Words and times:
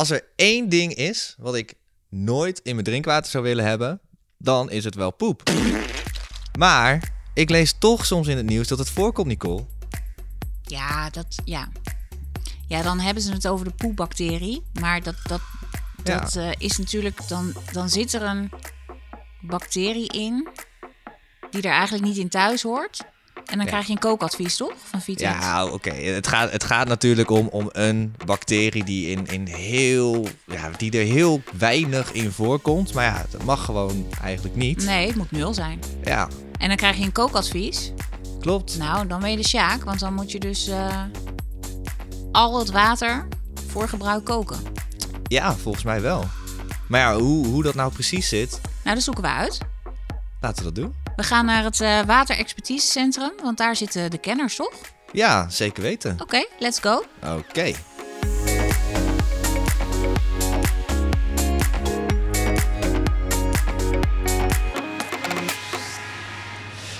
als 0.00 0.10
er 0.10 0.24
één 0.36 0.68
ding 0.68 0.94
is 0.94 1.34
wat 1.38 1.54
ik 1.54 1.74
nooit 2.08 2.60
in 2.62 2.74
mijn 2.74 2.86
drinkwater 2.86 3.30
zou 3.30 3.44
willen 3.44 3.64
hebben, 3.64 4.00
dan 4.38 4.70
is 4.70 4.84
het 4.84 4.94
wel 4.94 5.12
poep. 5.12 5.50
Maar 6.58 7.12
ik 7.34 7.50
lees 7.50 7.74
toch 7.78 8.06
soms 8.06 8.28
in 8.28 8.36
het 8.36 8.46
nieuws 8.46 8.68
dat 8.68 8.78
het 8.78 8.90
voorkomt, 8.90 9.26
Nicole. 9.26 9.66
Ja, 10.62 11.10
dat, 11.10 11.38
ja. 11.44 11.68
ja, 12.66 12.82
dan 12.82 13.00
hebben 13.00 13.22
ze 13.22 13.32
het 13.32 13.48
over 13.48 13.64
de 13.64 13.74
poepbacterie. 13.74 14.62
Maar 14.80 15.02
dat, 15.02 15.16
dat, 15.22 15.40
dat 16.02 16.36
eh, 16.36 16.50
is 16.58 16.78
natuurlijk, 16.78 17.28
dan, 17.28 17.54
dan 17.72 17.88
zit 17.88 18.12
er 18.12 18.22
een 18.22 18.50
bacterie 19.40 20.08
in 20.08 20.48
die 21.50 21.62
er 21.62 21.70
eigenlijk 21.70 22.04
niet 22.04 22.16
in 22.16 22.28
thuis 22.28 22.62
hoort. 22.62 23.04
En 23.44 23.56
dan 23.56 23.58
Ja. 23.64 23.64
krijg 23.72 23.86
je 23.86 23.92
een 23.92 23.98
kookadvies, 23.98 24.56
toch? 24.56 24.72
Van 24.84 25.00
Vitens. 25.00 25.44
Ja, 25.44 25.66
oké. 25.66 25.90
Het, 25.90 26.26
gaat, 26.26 26.50
het 26.52 26.64
gaat 26.64 26.88
natuurlijk 26.88 27.30
om, 27.30 27.46
om 27.48 27.68
een 27.72 28.14
bacterie 28.24 28.84
die, 28.84 29.06
in, 29.10 29.26
in 29.26 29.46
heel, 29.46 30.26
ja, 30.46 30.70
die 30.76 30.98
er 30.98 31.04
heel 31.04 31.42
weinig 31.58 32.12
in 32.12 32.30
voorkomt. 32.32 32.94
Maar 32.94 33.04
ja, 33.04 33.24
dat 33.30 33.42
mag 33.44 33.64
gewoon 33.64 34.06
eigenlijk 34.22 34.56
niet. 34.56 34.84
Nee, 34.84 35.06
het 35.06 35.16
moet 35.16 35.30
nul 35.30 35.54
zijn. 35.54 35.80
Ja, 36.04 36.28
En 36.58 36.68
dan 36.68 36.76
krijg 36.76 36.96
je 36.96 37.04
een 37.04 37.12
kookadvies. 37.12 37.92
klopt. 38.40 38.78
Nou, 38.78 39.06
dan 39.06 39.20
ben 39.20 39.30
je 39.30 39.36
de 39.36 39.48
Sjaak, 39.48 39.84
want 39.84 40.00
dan 40.00 40.14
moet 40.14 40.30
je 40.32 40.38
dus 40.38 40.68
eh, 40.68 41.02
al 42.32 42.58
het 42.58 42.70
water 42.70 43.26
voor 43.68 43.88
gebruik 43.88 44.24
koken. 44.24 44.58
Ja, 45.22 45.54
volgens 45.56 45.84
mij 45.84 46.00
wel. 46.00 46.24
Maar 46.88 47.00
ja, 47.00 47.18
hoe, 47.18 47.46
hoe 47.46 47.62
dat 47.62 47.74
nou 47.74 47.92
precies 47.92 48.28
zit, 48.28 48.60
Nou, 48.82 48.94
dat 48.94 49.04
zoeken 49.04 49.22
we 49.22 49.28
uit. 49.30 49.58
laten 50.40 50.64
we 50.64 50.72
dat 50.72 50.74
doen. 50.82 50.94
We 51.20 51.26
gaan 51.26 51.44
naar 51.44 51.64
het 51.64 51.80
eh 51.80 52.00
waterexpertisecentrum, 52.06 53.32
want 53.42 53.58
daar 53.58 53.76
zitten 53.76 54.10
de 54.10 54.18
kenners, 54.18 54.56
toch? 54.56 54.72
Ja, 55.12 55.48
zeker 55.48 55.82
weten. 55.82 56.16
Oké, 56.20 56.44
let's 56.58 56.78
go. 56.78 57.04
Oké. 57.38 57.72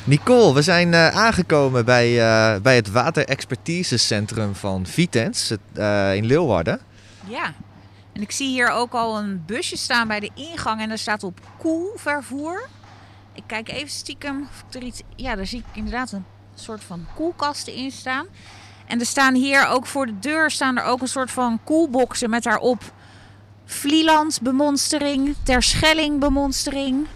Nicole, 0.04 0.54
we 0.54 0.62
zijn 0.62 0.94
eh, 0.94 1.08
aangekomen 1.08 1.84
bij, 1.84 2.20
eh, 2.20 2.60
bij 2.60 2.76
het 2.76 2.90
waterexpertisecentrum 2.90 4.54
van 4.54 4.86
Vitens 4.86 5.50
in 6.14 6.26
Leeuwarden. 6.26 6.80
Ja. 7.26 7.54
En 8.12 8.22
ik 8.22 8.30
zie 8.30 8.48
hier 8.48 8.70
ook 8.70 8.92
al 8.92 9.18
een 9.18 9.42
busje 9.46 9.76
staan 9.76 10.08
bij 10.08 10.20
de 10.20 10.30
ingang 10.34 10.80
en 10.80 10.88
daar 10.88 10.98
staat 10.98 11.22
op 11.22 11.40
koelvervoer. 11.58 12.68
Ik 13.34 13.42
kijk 13.46 13.68
even 13.68 13.90
stiekem 13.90 14.48
of 14.50 14.64
ik 14.68 14.74
er 14.74 14.82
iets... 14.82 15.02
Ja, 15.16 15.34
daar 15.34 15.46
zie 15.46 15.58
ik 15.58 15.76
inderdaad 15.76 16.12
een 16.12 16.24
soort 16.54 16.84
van 16.84 17.06
koelkasten 17.14 17.74
in 17.74 17.90
staan. 17.90 18.26
En 18.86 19.00
er 19.00 19.06
staan 19.06 19.34
hier 19.34 19.66
ook 19.66 19.86
voor 19.86 20.06
de 20.06 20.18
deur 20.18 20.50
staan 20.50 20.76
er 20.76 20.84
ook 20.84 21.00
een 21.00 21.08
soort 21.08 21.30
van 21.30 21.60
koelboxen 21.64 22.30
met 22.30 22.42
daarop 22.42 22.92
Vlieland 23.64 24.40
bemonstering, 24.42 25.34
Terschelling 25.42 26.20
bemonstering. 26.20 27.06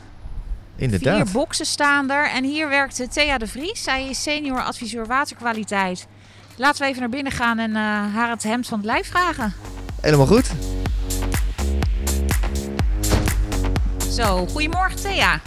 Inderdaad. 0.76 1.16
Vier 1.16 1.32
boxen 1.32 1.66
staan 1.66 2.10
er. 2.10 2.30
En 2.30 2.44
hier 2.44 2.68
werkt 2.68 3.12
Thea 3.12 3.38
de 3.38 3.46
Vries. 3.46 3.82
Zij 3.82 4.08
is 4.08 4.22
senior 4.22 4.62
adviseur 4.62 5.06
waterkwaliteit. 5.06 6.06
Laten 6.56 6.82
we 6.82 6.88
even 6.88 7.00
naar 7.00 7.10
binnen 7.10 7.32
gaan 7.32 7.58
en 7.58 7.76
eh, 7.76 7.82
haar 8.14 8.30
het 8.30 8.42
hemd 8.42 8.66
van 8.66 8.78
het 8.78 8.86
lijf 8.86 9.08
vragen. 9.08 9.52
Helemaal 10.00 10.26
goed. 10.26 10.50
Zo, 14.10 14.46
goedemorgen 14.46 14.96
Thea. 15.00 15.40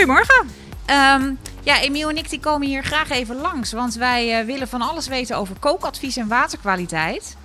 Goedemorgen. 0.00 0.48
Ehm, 0.86 1.34
ja, 1.62 1.80
Emiel 1.80 2.08
en 2.08 2.16
ik 2.16 2.30
die 2.30 2.40
komen 2.40 2.68
hier 2.68 2.82
graag 2.82 3.10
even 3.10 3.36
langs. 3.36 3.72
Want 3.72 3.94
wij 3.94 4.38
eh, 4.38 4.46
willen 4.46 4.68
van 4.68 4.82
alles 4.82 5.08
weten 5.08 5.36
over 5.36 5.56
kookadvies 5.58 6.16
en 6.16 6.28
waterkwaliteit. 6.28 7.36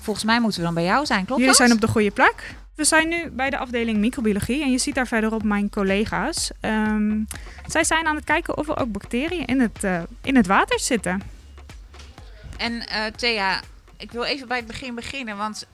Volgens 0.00 0.24
mij 0.24 0.40
moeten 0.40 0.60
we 0.60 0.66
dan 0.66 0.74
bij 0.74 0.84
jou 0.84 1.06
zijn, 1.06 1.24
klopt 1.24 1.40
Jullie 1.40 1.46
dat? 1.46 1.56
zijn 1.56 1.72
op 1.72 1.80
de 1.80 1.88
goede 1.88 2.10
plek. 2.10 2.54
We 2.74 2.84
zijn 2.84 3.08
nu 3.08 3.30
bij 3.30 3.50
de 3.50 3.58
afdeling 3.58 3.98
microbiologie 3.98 4.62
en 4.62 4.70
je 4.70 4.78
ziet 4.78 4.94
daar 4.94 5.06
verderop 5.06 5.42
mijn 5.42 5.70
collega's. 5.70 6.50
Ehm, 6.60 7.22
zij 7.66 7.84
zijn 7.84 8.06
aan 8.06 8.16
het 8.16 8.24
kijken 8.24 8.56
of 8.56 8.68
er 8.68 8.78
ook 8.78 8.92
bacteriën 8.92 9.44
in 9.44 9.60
het, 9.60 9.84
eh, 9.84 10.02
in 10.22 10.36
het 10.36 10.46
water 10.46 10.80
zitten. 10.80 11.22
En 12.56 12.86
eh, 12.86 13.04
Thea, 13.16 13.60
ik 13.96 14.12
wil 14.12 14.24
even 14.24 14.48
bij 14.48 14.56
het 14.56 14.66
begin 14.66 14.94
beginnen. 14.94 15.36
Want 15.36 15.66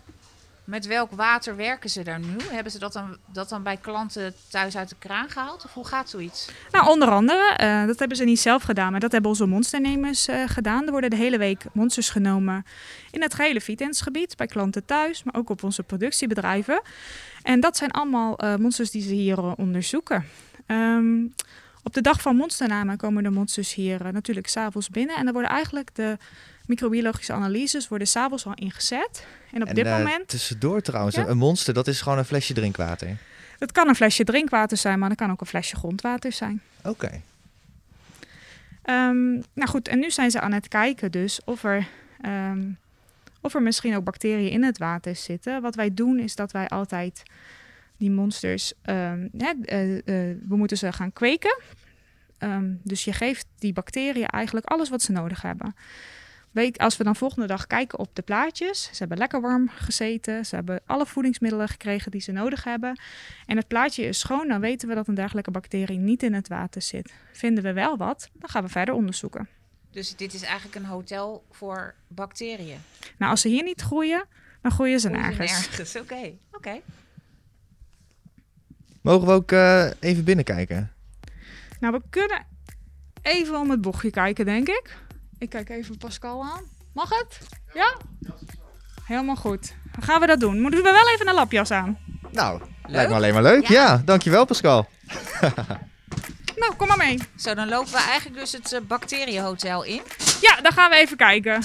met 0.67 0.87
welk 0.87 1.11
water 1.11 1.57
werken 1.57 1.91
ze 1.91 2.03
daar 2.03 2.21
nu? 2.21 2.37
Hebben 2.51 2.73
ze 2.73 2.79
dat 2.79 2.93
dan, 2.93 3.17
dat 3.33 3.49
dan 3.49 3.63
bij 3.63 3.77
klanten 3.77 4.35
thuis 4.49 4.77
uit 4.77 4.89
de 4.89 4.97
kraan 4.99 5.29
gehaald? 5.29 5.65
Of 5.65 5.75
hoe 5.75 5.87
gaat 5.87 6.11
zoiets? 6.11 6.49
Nou, 6.71 6.89
onder 6.89 7.09
andere, 7.09 7.55
eh, 7.57 7.87
dat 7.87 7.99
hebben 7.99 8.17
ze 8.17 8.25
niet 8.25 8.41
zelf 8.41 8.63
gedaan, 8.63 8.91
maar 8.91 9.01
dat 9.01 9.13
hebben 9.13 9.31
onze 9.31 9.47
monsternemers 9.47 10.29
eh, 10.29 10.43
gedaan. 10.47 10.85
Er 10.85 10.91
worden 10.91 11.11
de 11.11 11.17
hele 11.17 11.39
week 11.39 11.65
monsters 11.73 12.09
genomen 12.09 12.65
in 13.11 13.23
het 13.23 13.35
gehele 13.35 13.61
Vitensgebied, 13.61 14.37
bij 14.37 14.47
klanten 14.47 14.85
thuis, 14.85 15.23
maar 15.23 15.35
ook 15.35 15.51
op 15.51 15.63
onze 15.63 15.83
productiebedrijven. 15.83 16.83
En 17.43 17.61
dat 17.61 17.77
zijn 17.77 17.91
allemaal 17.91 18.39
eh, 18.39 18.57
monsters 18.57 18.91
die 18.91 19.03
ze 19.03 19.15
hier 19.15 19.55
onderzoeken. 19.55 20.25
Ehm, 20.67 21.25
op 21.83 21.95
de 21.95 22.01
dag 22.01 22.21
van 22.21 22.37
monstername 22.37 22.97
komen 22.97 23.23
de 23.23 23.31
monsters 23.31 23.75
hier 23.75 24.13
natuurlijk 24.13 24.49
s'avonds 24.49 24.89
binnen. 24.89 25.17
En 25.17 25.25
dan 25.25 25.33
worden 25.33 25.51
eigenlijk 25.51 25.95
de 25.95 26.17
microbiologische 26.67 27.33
analyses 27.33 27.89
worden 27.89 28.09
s'avonds 28.09 28.47
al 28.47 28.55
ingezet. 28.55 29.27
En 29.53 29.63
op 29.63 29.69
En, 29.69 29.75
dit 29.75 29.87
eh, 29.87 29.97
moment, 29.97 30.29
tussendoor 30.29 30.81
trouwens, 30.81 31.17
Ja? 31.17 31.27
een 31.27 31.39
monster, 31.39 31.75
dat 31.75 31.87
is 31.87 32.01
gewoon 32.01 32.19
een 32.19 32.25
flesje 32.25 32.55
drinkwater. 32.55 33.17
het 33.59 33.73
kan 33.73 33.89
een 33.89 33.95
flesje 33.95 34.25
drinkwater 34.25 34.77
zijn, 34.77 34.99
maar 34.99 35.09
het 35.09 35.19
kan 35.19 35.31
ook 35.31 35.41
een 35.41 35.47
flesje 35.47 35.77
grondwater 35.77 36.33
zijn. 36.33 36.63
Oké. 36.83 37.21
Ehm, 38.83 39.31
nou 39.33 39.69
goed, 39.69 39.89
en 39.89 39.99
nu 39.99 40.11
zijn 40.11 40.31
ze 40.31 40.41
aan 40.41 40.53
het 40.53 40.69
kijken 40.69 41.11
dus 41.13 41.41
of 41.45 41.65
er, 41.65 41.87
ehm, 42.21 42.63
of 43.41 43.55
er 43.55 43.63
misschien 43.63 43.97
ook 43.97 44.05
bacteriën 44.05 44.51
in 44.51 44.65
het 44.65 44.79
water 44.79 45.17
zitten. 45.17 45.63
Wat 45.63 45.75
wij 45.75 45.95
doen 45.95 46.19
is 46.19 46.35
dat 46.35 46.53
wij 46.53 46.69
altijd 46.69 47.23
die 47.97 48.11
monsters, 48.11 48.73
ehm, 48.83 49.29
hè, 49.37 49.53
eh, 49.65 49.97
eh, 49.97 50.37
we 50.49 50.57
moeten 50.57 50.77
ze 50.77 50.93
gaan 50.93 51.13
kweken. 51.13 51.59
Dus 52.83 53.05
je 53.05 53.13
geeft 53.13 53.47
die 53.59 53.73
bacteriën 53.73 54.27
eigenlijk 54.27 54.67
alles 54.67 54.89
wat 54.89 55.03
ze 55.03 55.13
nodig 55.13 55.43
hebben. 55.43 55.75
Weet, 56.57 56.79
als 56.79 56.97
we 56.97 57.05
dan 57.05 57.17
volgende 57.17 57.47
dag 57.47 57.67
kijken 57.67 57.99
op 57.99 58.15
de 58.15 58.23
plaatjes, 58.23 58.83
ze 58.83 58.97
hebben 58.99 59.19
lekker 59.19 59.41
warm 59.41 59.69
gezeten, 59.69 60.47
ze 60.47 60.55
hebben 60.55 60.81
alle 60.87 61.07
voedingsmiddelen 61.07 61.69
gekregen 61.69 62.11
die 62.11 62.21
ze 62.21 62.33
nodig 62.33 62.65
hebben. 62.65 63.01
En 63.47 63.57
het 63.57 63.69
plaatje 63.69 64.03
is 64.03 64.19
schoon, 64.19 64.49
dan 64.49 64.61
weten 64.61 64.89
we 64.89 64.95
dat 64.95 65.09
een 65.09 65.15
dergelijke 65.15 65.51
bacterie 65.51 65.99
niet 65.99 66.23
in 66.23 66.35
het 66.35 66.49
water 66.49 66.83
zit. 66.83 67.13
Vinden 67.33 67.65
we 67.65 67.73
wel 67.73 67.97
wat, 67.97 68.29
dan 68.33 68.49
gaan 68.49 68.63
we 68.63 68.69
verder 68.69 68.95
onderzoeken. 68.95 69.49
Dus 69.91 70.17
dit 70.17 70.35
is 70.35 70.43
eigenlijk 70.43 70.75
een 70.75 70.85
hotel 70.85 71.45
voor 71.51 71.95
bacteriën. 72.09 72.79
Nou, 73.19 73.31
als 73.31 73.41
ze 73.41 73.49
hier 73.49 73.63
niet 73.63 73.81
groeien, 73.81 74.25
dan 74.63 74.71
groeien 74.71 75.01
ze 75.01 75.09
nergens. 75.09 75.53
Nergens, 75.53 75.97
oké. 76.05 76.33
Oké. 76.53 76.81
Mogen 79.03 79.27
we 79.27 79.33
ook 79.33 79.53
eh, 79.53 79.91
even 80.01 80.25
binnenkijken? 80.25 80.93
Nou, 81.81 81.93
we 81.93 82.03
kunnen 82.11 82.47
even 83.23 83.59
om 83.59 83.71
het 83.71 83.81
bochtje 83.81 84.11
kijken, 84.11 84.45
denk 84.45 84.69
ik. 84.69 85.05
Ik 85.39 85.49
kijk 85.49 85.69
even 85.69 85.99
Pascal 85.99 86.43
aan. 86.43 86.63
Mag 86.93 87.09
het? 87.09 87.39
Ja? 87.75 87.97
Helemaal 89.05 89.37
goed. 89.37 89.75
Dan 89.93 90.03
gaan 90.03 90.21
we 90.21 90.27
dat 90.27 90.41
doen. 90.41 90.61
Moeten 90.61 90.83
we 90.83 90.91
wel 90.91 91.13
even 91.15 91.29
een 91.29 91.35
lapjas 91.35 91.71
aan. 91.71 91.99
Nou, 92.31 92.63
lijkt 92.87 93.11
me 93.11 93.17
alleen 93.17 93.35
maar 93.35 93.43
leuk. 93.43 93.67
Ja. 93.67 93.83
Ja, 93.83 94.03
dankjewel 94.05 94.45
Pascal. 94.45 94.89
Nou, 96.57 96.75
kom 96.75 96.89
maar 96.89 96.97
mee. 96.97 97.19
Zo, 97.37 97.55
dan 97.55 97.69
lopen 97.69 97.93
we 97.93 97.99
eigenlijk 97.99 98.41
dus 98.41 98.53
het 98.53 98.73
eh, 98.73 98.81
bacteriënhotel 98.81 99.83
in. 99.85 100.03
Ja, 100.41 100.61
dan 100.61 100.73
gaan 100.73 100.91
we 100.91 100.97
even 100.97 101.17
kijken. 101.17 101.65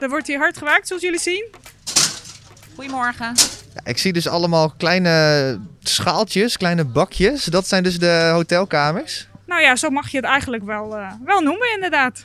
Er 0.00 0.08
wordt 0.08 0.26
hier 0.26 0.38
hard 0.38 0.58
gewerkt, 0.58 0.86
zoals 0.86 1.02
jullie 1.02 1.20
zien. 1.20 1.44
Goedemorgen. 2.74 3.34
Ja, 3.74 3.80
ik 3.84 3.98
zie 3.98 4.12
dus 4.12 4.28
allemaal 4.28 4.70
kleine 4.70 5.60
schaaltjes, 5.80 6.56
kleine 6.56 6.84
bakjes. 6.84 7.44
Dat 7.44 7.66
zijn 7.68 7.82
dus 7.82 7.98
de 7.98 8.30
hotelkamers. 8.32 9.28
Nou 9.46 9.62
ja, 9.62 9.76
zo 9.76 9.90
mag 9.90 10.08
je 10.08 10.16
het 10.16 10.26
eigenlijk 10.26 10.64
wel, 10.64 10.96
eh, 10.96 11.12
wel 11.24 11.40
noemen, 11.40 11.72
inderdaad. 11.74 12.24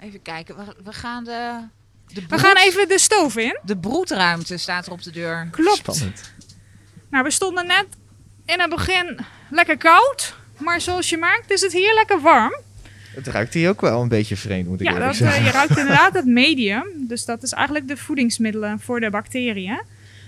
Even 0.00 0.22
kijken. 0.22 0.56
We, 0.56 0.74
we 0.84 0.92
gaan 0.92 1.24
de... 1.24 1.60
de 2.06 2.22
We 2.28 2.38
gaan 2.38 2.56
even 2.56 2.88
de 2.88 2.98
stoof 2.98 3.36
in. 3.36 3.58
De 3.62 3.76
broedruimte 3.76 4.56
staat 4.56 4.86
er 4.86 4.92
op 4.92 5.02
de 5.02 5.10
deur. 5.10 5.48
Klopt. 5.50 5.76
Spannend. 5.76 6.32
Nou, 7.10 7.24
we 7.24 7.30
stonden 7.30 7.66
net 7.66 7.86
in 8.44 8.60
het 8.60 8.70
begin 8.70 9.18
lekker 9.50 9.76
koud. 9.76 10.34
Maar 10.58 10.80
zoals 10.80 11.08
je 11.08 11.16
merkt 11.16 11.50
is 11.50 11.60
het 11.60 11.72
hier 11.72 11.94
lekker 11.94 12.20
warm. 12.20 12.54
Het 13.14 13.26
ruikt 13.26 13.54
hier 13.54 13.68
ook 13.68 13.80
wel 13.80 14.02
een 14.02 14.08
beetje 14.08 14.36
vreemd, 14.36 14.68
moet 14.68 14.80
ik 14.80 14.86
Ja, 14.86 14.92
eerlijk 14.92 15.08
dat, 15.08 15.16
zeggen. 15.18 15.38
eh, 15.38 15.46
je 15.46 15.52
ruikt 15.52 15.78
inderdaad 15.82 16.14
het 16.14 16.26
medium. 16.26 16.86
Dus 16.96 17.24
dat 17.24 17.42
is 17.42 17.52
eigenlijk 17.52 17.88
de 17.88 17.96
voedingsmiddelen 17.96 18.80
voor 18.80 19.00
de 19.00 19.10
bacteriën. 19.10 19.82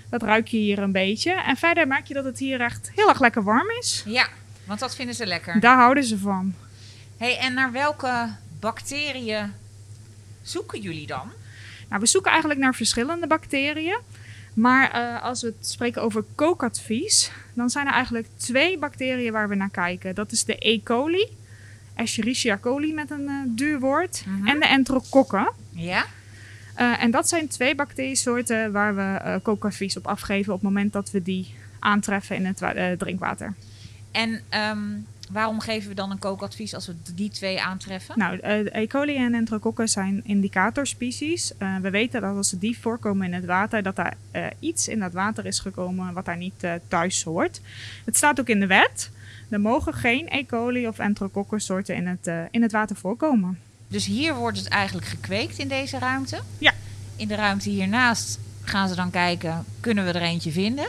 Dat 0.09 0.21
ruik 0.23 0.47
je 0.47 0.57
hier 0.57 0.79
een 0.79 0.91
beetje. 0.91 1.31
En 1.31 1.57
verder 1.57 1.87
merk 1.87 2.05
je 2.07 2.13
dat 2.13 2.25
het 2.25 2.39
hier 2.39 2.61
echt 2.61 2.91
heel 2.95 3.09
erg 3.09 3.19
lekker 3.19 3.43
warm 3.43 3.69
is. 3.79 4.03
Ja, 4.05 4.27
want 4.65 4.79
dat 4.79 4.95
vinden 4.95 5.15
ze 5.15 5.25
lekker. 5.25 5.59
Daar 5.59 5.77
houden 5.77 6.03
ze 6.03 6.17
van. 6.17 6.53
hey, 7.17 7.37
en 7.37 7.53
naar 7.53 7.71
welke 7.71 8.29
bacteriën 8.59 9.53
zoeken 10.41 10.81
jullie 10.81 11.07
dan? 11.07 11.31
Nou, 11.89 12.01
we 12.01 12.07
zoeken 12.07 12.31
eigenlijk 12.31 12.59
naar 12.61 12.75
verschillende 12.75 13.27
bacteriën. 13.27 13.99
Maar 14.53 14.91
eh, 14.91 15.23
als 15.23 15.41
we 15.41 15.47
het 15.59 15.67
spreken 15.69 16.01
over 16.01 16.23
kookadvies, 16.35 17.31
dan 17.53 17.69
zijn 17.69 17.87
er 17.87 17.93
eigenlijk 17.93 18.27
twee 18.37 18.77
bacteriën 18.77 19.31
waar 19.31 19.49
we 19.49 19.55
naar 19.55 19.69
kijken. 19.69 20.15
Dat 20.15 20.31
is 20.31 20.43
de 20.45 20.55
E. 20.69 20.81
coli, 20.83 21.27
Escherichia 21.95 22.57
coli 22.57 22.93
met 22.93 23.11
een 23.11 23.27
eh, 23.27 23.35
duur 23.47 23.79
woord, 23.79 24.23
Mhm. 24.25 24.47
en 24.47 24.59
de 24.59 24.65
enterokokken. 24.65 25.51
Ja? 25.69 26.05
Eh, 26.75 27.03
en 27.03 27.11
dat 27.11 27.29
zijn 27.29 27.47
twee 27.47 27.75
bacteriesoorten 27.75 28.71
waar 28.71 28.95
we 28.95 29.39
kookadvies 29.43 29.97
op 29.97 30.07
afgeven 30.07 30.53
op 30.53 30.59
het 30.61 30.69
moment 30.69 30.93
dat 30.93 31.11
we 31.11 31.21
die 31.23 31.53
aantreffen 31.79 32.35
in 32.35 32.45
het 32.45 32.59
wa- 32.59 32.95
drinkwater. 32.97 33.53
En 34.11 34.41
ehm, 34.49 34.87
waarom 35.29 35.59
geven 35.59 35.89
we 35.89 35.95
dan 35.95 36.11
een 36.11 36.19
kookadvies 36.19 36.73
als 36.73 36.87
we 36.87 36.95
die 37.15 37.29
twee 37.29 37.61
aantreffen? 37.61 38.19
Nou, 38.19 38.37
eh, 38.37 38.81
E. 38.81 38.87
coli 38.87 39.15
en 39.15 39.33
enterokokken 39.33 39.87
zijn 39.87 40.21
indicatorspecies. 40.23 41.57
Eh, 41.57 41.75
we 41.77 41.89
weten 41.89 42.21
dat 42.21 42.35
als 42.35 42.49
die 42.49 42.79
voorkomen 42.79 43.27
in 43.27 43.33
het 43.33 43.45
water, 43.45 43.83
dat 43.83 43.95
daar 43.95 44.17
eh, 44.31 44.45
iets 44.59 44.87
in 44.87 44.99
dat 44.99 45.13
water 45.13 45.45
is 45.45 45.59
gekomen 45.59 46.13
wat 46.13 46.25
daar 46.25 46.37
niet 46.37 46.67
thuis 46.87 47.23
hoort. 47.23 47.61
Het 48.05 48.17
staat 48.17 48.39
ook 48.39 48.49
in 48.49 48.59
de 48.59 48.67
wet. 48.67 49.09
Er 49.49 49.61
mogen 49.61 49.93
geen 49.93 50.27
E. 50.29 50.45
coli 50.45 50.87
of 50.87 50.99
enterokokken 50.99 51.61
soorten 51.61 51.95
in 51.95 52.07
het, 52.07 52.31
in 52.51 52.61
het 52.61 52.71
water 52.71 52.95
voorkomen. 52.95 53.59
Dus 53.87 54.05
hier 54.05 54.35
wordt 54.35 54.57
het 54.57 54.67
eigenlijk 54.67 55.07
gekweekt 55.07 55.57
in 55.57 55.67
deze 55.67 55.99
ruimte. 55.99 56.39
Ja. 56.57 56.73
In 57.15 57.27
de 57.27 57.35
ruimte 57.35 57.69
hiernaast 57.69 58.39
gaan 58.63 58.89
ze 58.89 58.95
dan 58.95 59.09
kijken, 59.09 59.65
kunnen 59.79 60.05
we 60.05 60.11
er 60.11 60.21
eentje 60.21 60.51
vinden? 60.51 60.87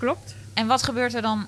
Klopt. 0.00 0.34
En 0.54 0.66
wat 0.66 0.82
gebeurt 0.82 1.14
er 1.14 1.22
dan 1.22 1.46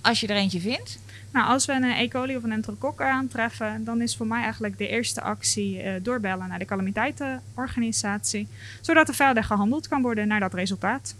als 0.00 0.20
je 0.20 0.26
er 0.26 0.36
eentje 0.36 0.60
vindt? 0.60 0.98
Nou, 1.34 1.46
als 1.48 1.64
we 1.66 1.72
een 1.72 1.84
E. 1.84 2.08
coli 2.08 2.36
of 2.36 2.42
een 2.42 2.52
enterokok 2.52 3.00
aantreffen, 3.02 3.84
dan 3.84 4.00
is 4.00 4.16
voor 4.16 4.26
mij 4.26 4.42
eigenlijk 4.42 4.78
de 4.78 4.88
eerste 4.88 5.20
actie 5.20 5.80
eh, 5.80 5.92
doorbellen 6.02 6.48
naar 6.48 6.58
de 6.58 6.64
calamiteitenorganisatie, 6.64 8.48
zodat 8.80 9.08
er 9.08 9.14
verder 9.14 9.44
gehandeld 9.44 9.88
kan 9.88 10.02
worden 10.02 10.28
naar 10.28 10.40
dat 10.40 10.54
resultaat. 10.54 11.14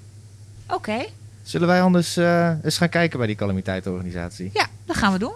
Oké, 0.66 1.04
Zullen 1.42 1.68
wij 1.68 1.82
anders 1.82 2.16
eh, 2.16 2.50
eens 2.64 2.76
gaan 2.76 2.88
kijken 2.88 3.18
bij 3.18 3.26
die 3.26 3.36
calamiteitenorganisatie? 3.36 4.50
ja, 4.52 4.66
dat 4.84 4.96
gaan 4.96 5.12
we 5.12 5.18
doen. 5.18 5.34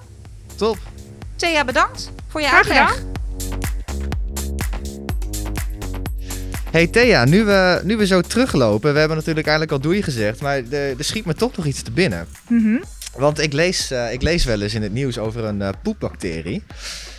Top. 0.57 0.79
Thea, 1.37 1.65
bedankt 1.65 2.11
voor 2.29 2.41
je 2.41 2.51
uitleg. 2.51 2.89
gedaan. 2.89 3.17
Hey 6.71 6.87
Thea, 6.87 7.25
nu 7.25 7.45
we, 7.45 7.81
nu 7.85 7.97
we 7.97 8.07
zo 8.07 8.21
teruglopen, 8.21 8.93
we 8.93 8.99
hebben 8.99 9.17
natuurlijk 9.17 9.47
eigenlijk 9.47 9.77
al 9.77 9.91
doei 9.91 10.03
gezegd, 10.03 10.41
maar 10.41 10.57
er 10.57 10.99
er 10.99 11.05
schiet 11.05 11.25
me 11.25 11.35
toch 11.35 11.57
nog 11.57 11.67
iets 11.67 11.83
te 11.83 11.91
binnen. 11.91 12.27
Mhm. 12.49 12.77
Want 13.19 13.41
ik 13.41 13.53
lees, 13.53 13.91
eh, 13.91 14.13
ik 14.13 14.23
lees 14.23 14.45
wel 14.45 14.61
eens 14.61 14.75
in 14.75 14.83
het 14.83 14.93
nieuws 14.93 15.19
over 15.19 15.45
een 15.45 15.63
eh, 15.63 15.69
poepbacterie. 15.83 16.63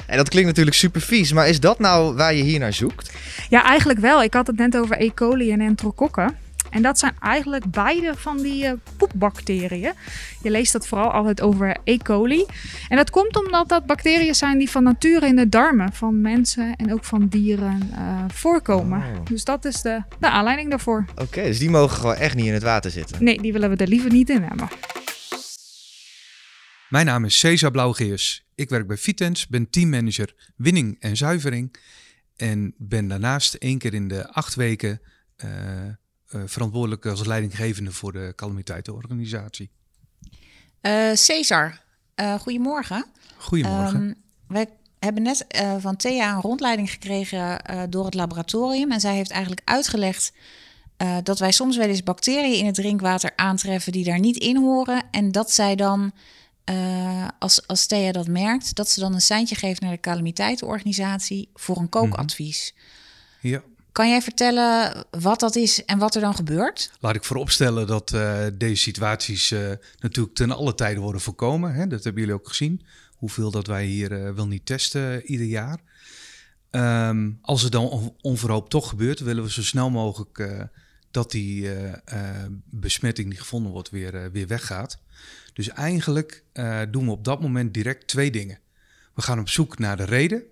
En 0.08 0.18
dat 0.18 0.30
klinkt 0.30 0.48
natuurlijk 0.48 0.76
super 0.76 1.02
vies, 1.02 1.34
maar 1.34 1.48
is 1.48 1.60
dat 1.60 1.80
nou 1.80 2.16
waar 2.16 2.34
je 2.34 2.44
hier 2.44 2.60
naar 2.60 2.74
zoekt? 2.74 3.12
Ja, 3.50 3.64
eigenlijk 3.64 4.00
wel. 4.00 4.24
Ik 4.24 4.34
had 4.34 4.48
het 4.48 4.58
net 4.58 4.78
over 4.78 5.02
E. 5.02 5.14
coli 5.14 5.52
en 5.52 5.62
enterokokken. 5.62 6.36
En 6.70 6.82
dat 6.82 7.00
zijn 7.00 7.14
eigenlijk 7.20 7.72
beide 7.72 8.14
van 8.16 8.38
die 8.38 8.66
eh, 8.66 8.74
poepbacteriën. 8.98 9.92
Je 10.42 10.50
leest 10.50 10.74
dat 10.74 10.88
vooral 10.88 11.12
altijd 11.12 11.42
over 11.42 11.78
E. 11.84 11.98
coli. 11.98 12.46
En 12.88 12.98
dat 12.98 13.10
komt 13.10 13.44
omdat 13.46 13.70
dat 13.70 13.86
bacteriën 13.86 14.36
zijn 14.36 14.58
die 14.58 14.70
van 14.70 14.84
nature 14.84 15.26
in 15.26 15.36
de 15.36 15.50
darmen 15.50 15.94
van 15.94 16.22
mensen 16.22 16.76
en 16.76 16.94
ook 16.94 17.04
van 17.04 17.28
dieren 17.28 17.92
voorkomen. 18.34 18.98
Oh. 18.98 19.26
Dus 19.26 19.44
dat 19.44 19.66
is 19.66 19.82
de, 19.82 20.02
de 20.20 20.30
aanleiding 20.30 20.70
daarvoor. 20.70 21.06
Oké, 21.22 21.42
dus 21.42 21.60
die 21.60 21.70
mogen 21.70 21.98
gewoon 21.98 22.16
echt 22.16 22.36
niet 22.36 22.46
in 22.46 22.54
het 22.54 22.64
water 22.64 22.92
zitten. 22.92 23.24
Nee, 23.24 23.42
die 23.42 23.54
willen 23.54 23.70
we 23.70 23.76
er 23.76 23.88
liever 23.88 24.12
niet 24.12 24.30
in 24.30 24.42
hebben. 24.42 24.68
Mijn 26.90 27.06
naam 27.06 27.26
is 27.26 27.40
Cesar 27.40 27.72
Blauwgeers. 27.72 28.46
Ik 28.56 28.70
werk 28.70 28.88
bij 28.88 28.98
Vitens, 28.98 29.48
ben 29.48 29.70
teammanager 29.70 30.36
winning 30.56 30.98
en 31.00 31.18
zuivering. 31.18 31.76
En 32.36 32.74
ben 32.78 33.08
daarnaast 33.08 33.54
één 33.54 33.78
keer 33.78 33.94
in 33.94 34.08
de 34.08 34.30
acht 34.30 34.56
weken 34.56 35.02
eh, 35.36 35.50
verantwoordelijk 36.46 37.06
als 37.06 37.26
leidinggevende 37.26 37.92
voor 37.92 38.12
de 38.12 38.34
calamiteitenorganisatie. 38.36 39.70
Eh, 40.82 41.14
Cesar, 41.14 41.82
goedemorgen. 42.40 43.06
Goedemorgen. 43.38 44.02
Ehm, 44.02 44.14
wij 44.48 44.68
hebben 45.00 45.24
net 45.24 45.46
van 45.80 45.96
Thea 45.96 46.34
een 46.34 46.42
rondleiding 46.42 46.92
gekregen 46.92 47.62
door 47.90 48.06
het 48.06 48.14
laboratorium. 48.14 48.92
En 48.92 49.00
zij 49.00 49.16
heeft 49.16 49.32
eigenlijk 49.32 49.62
uitgelegd 49.66 50.34
dat 51.24 51.40
wij 51.40 51.52
soms 51.52 51.78
wel 51.78 51.88
eens 51.88 52.04
bacteriën 52.04 52.58
in 52.58 52.66
het 52.66 52.76
drinkwater 52.76 53.32
aantreffen 53.36 53.92
die 53.92 54.04
daar 54.04 54.20
niet 54.20 54.38
in 54.38 54.58
horen. 54.58 55.04
En 55.12 55.32
dat 55.32 55.52
zij 55.52 55.76
dan, 55.76 56.14
eh, 56.74 57.28
als, 57.40 57.68
als 57.68 57.86
Thea 57.86 58.12
dat 58.12 58.28
merkt, 58.28 58.76
dat 58.76 58.90
ze 58.90 59.00
dan 59.00 59.14
een 59.14 59.22
seintje 59.22 59.56
geeft 59.56 59.82
naar 59.82 59.92
de 59.92 60.00
calamiteitenorganisatie 60.00 61.50
voor 61.54 61.78
een 61.78 61.90
kookadvies. 61.90 62.74
ja. 63.42 63.62
Kan 63.92 64.10
jij 64.10 64.22
vertellen 64.22 65.06
wat 65.12 65.40
dat 65.40 65.56
is 65.56 65.86
en 65.86 65.98
wat 65.98 66.16
er 66.16 66.22
dan 66.22 66.36
gebeurt? 66.36 66.92
Laat 67.00 67.16
ik 67.16 67.24
vooropstellen 67.24 67.88
dat 67.88 68.14
eh, 68.14 68.46
deze 68.54 68.82
situaties 68.82 69.52
eh, 69.52 69.70
natuurlijk 70.00 70.36
ten 70.36 70.52
alle 70.52 70.76
tijden 70.76 71.04
worden 71.04 71.22
voorkomen. 71.22 71.74
Hè? 71.74 71.88
Dat 71.88 72.04
hebben 72.04 72.22
jullie 72.22 72.38
ook 72.38 72.48
gezien. 72.48 72.82
Hoeveel 73.16 73.52
dat 73.52 73.68
wij 73.68 73.86
hier 73.86 74.36
wel 74.36 74.48
niet 74.48 74.66
testen 74.66 75.26
ieder 75.26 75.46
jaar. 75.46 75.80
Ehm, 76.70 77.30
als 77.42 77.62
het 77.62 77.72
dan 77.72 77.90
on- 77.90 78.16
onverhoopt 78.22 78.70
toch 78.70 78.90
gebeurt, 78.90 79.20
willen 79.20 79.44
we 79.44 79.52
zo 79.52 79.64
snel 79.64 79.90
mogelijk 79.90 80.70
dat 81.12 81.32
die 81.32 81.74
eh, 81.74 81.94
eh, 82.06 82.52
besmetting 82.66 83.30
die 83.30 83.40
gevonden 83.40 83.72
wordt 83.72 83.90
weer, 83.90 84.16
eh, 84.16 84.26
weer 84.32 84.48
weggaat. 84.48 85.00
Dus 85.54 85.70
eigenlijk 85.70 86.44
doen 86.90 87.06
we 87.06 87.12
op 87.12 87.24
dat 87.24 87.42
moment 87.42 87.74
direct 87.74 88.08
twee 88.08 88.32
dingen. 88.32 88.60
We 89.14 89.22
gaan 89.22 89.40
op 89.40 89.50
zoek 89.50 89.80
naar 89.80 89.98
de 89.98 90.04
reden 90.04 90.44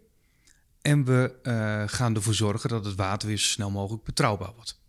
en 0.81 1.05
we 1.05 1.85
gaan 1.89 2.15
ervoor 2.15 2.33
zorgen 2.33 2.69
dat 2.69 2.85
het 2.85 2.95
water 2.95 3.27
weer 3.27 3.37
zo 3.37 3.45
snel 3.47 3.71
mogelijk 3.71 4.03
betrouwbaar 4.03 4.53
wordt. 4.55 4.79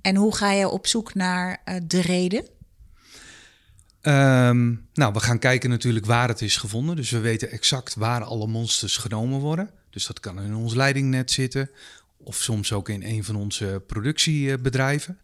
En 0.00 0.16
hoe 0.16 0.36
ga 0.36 0.52
je 0.52 0.68
op 0.68 0.86
zoek 0.86 1.14
naar 1.14 1.62
de 1.86 2.00
reden? 2.00 2.46
Ehm, 4.00 4.74
nou, 4.92 5.12
we 5.12 5.20
gaan 5.20 5.38
kijken 5.38 5.70
natuurlijk 5.70 6.06
waar 6.06 6.28
het 6.28 6.40
is 6.40 6.56
gevonden. 6.56 6.96
Dus 6.96 7.10
we 7.10 7.18
weten 7.18 7.50
exact 7.50 7.94
waar 7.94 8.24
alle 8.24 8.46
monsters 8.46 8.96
genomen 8.96 9.40
worden. 9.40 9.70
Dus 9.90 10.06
dat 10.06 10.20
kan 10.20 10.40
in 10.40 10.54
ons 10.54 10.74
leidingnet 10.74 11.30
zitten. 11.30 11.70
Of 12.24 12.36
soms 12.36 12.72
ook 12.72 12.88
in 12.88 13.02
een 13.02 13.24
van 13.24 13.36
onze 13.36 13.82
productiebedrijven. 13.86 15.18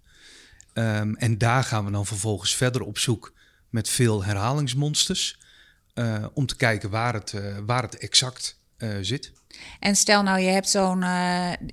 Ehm, 0.72 1.14
en 1.14 1.38
daar 1.38 1.64
gaan 1.64 1.84
we 1.84 1.90
dan 1.90 2.06
vervolgens 2.06 2.54
verder 2.54 2.82
op 2.82 2.98
zoek 2.98 3.32
met 3.70 3.88
veel 3.88 4.24
herhalingsmonsters. 4.24 5.38
eh, 5.94 6.26
om 6.34 6.46
te 6.46 6.56
kijken 6.56 6.90
waar 6.90 7.14
het, 7.14 7.32
eh, 7.32 7.56
waar 7.66 7.82
het 7.82 7.98
exact 7.98 8.58
eh, 8.76 8.96
zit. 9.00 9.32
En 9.80 9.96
stel 9.96 10.22
nou, 10.22 10.40
je 10.40 10.48
hebt, 10.48 10.68
zo'n, 10.68 11.00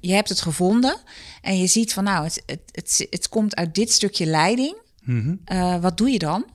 je 0.02 0.14
hebt 0.14 0.30
het 0.30 0.42
gevonden 0.42 1.02
en 1.42 1.58
je 1.58 1.68
ziet 1.68 1.94
van 1.94 2.04
nou, 2.04 2.24
het, 2.24 2.44
het, 2.46 2.62
het, 2.72 3.08
het 3.10 3.30
komt 3.30 3.56
uit 3.56 3.76
dit 3.76 3.92
stukje 3.92 4.26
leiding. 4.26 4.78
Mhm. 5.02 5.36
Wat 5.82 5.98
doe 5.98 6.10
je 6.10 6.20
dan? 6.20 6.46